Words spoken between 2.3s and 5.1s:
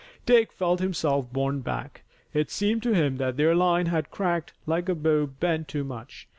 It seemed to him that their line had cracked like a